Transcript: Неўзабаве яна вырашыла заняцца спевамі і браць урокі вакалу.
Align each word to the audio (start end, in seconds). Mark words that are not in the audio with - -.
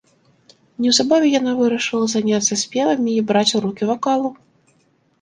Неўзабаве 0.85 1.27
яна 1.39 1.53
вырашыла 1.59 2.05
заняцца 2.15 2.59
спевамі 2.65 3.09
і 3.17 3.21
браць 3.31 3.49
урокі 3.63 3.83
вакалу. 3.95 4.37